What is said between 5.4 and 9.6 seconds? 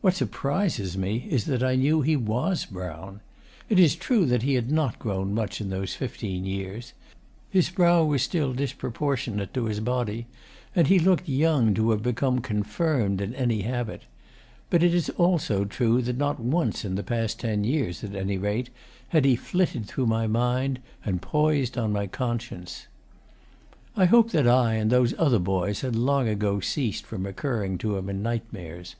in those fifteen years: his brow was still disproportionate